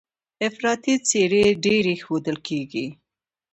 [0.47, 2.87] افراطي څېرې ډېرې ښودل کېږي.